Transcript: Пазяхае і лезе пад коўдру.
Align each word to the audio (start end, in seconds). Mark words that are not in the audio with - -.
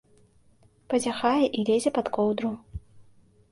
Пазяхае 0.93 1.43
і 1.45 1.59
лезе 1.69 1.89
пад 1.99 2.11
коўдру. 2.19 2.53